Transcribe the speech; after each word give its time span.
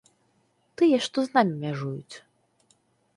Тыя, 0.81 0.97
што 1.07 1.17
з 1.27 1.31
намі 1.35 1.55
мяжуюць. 1.65 2.15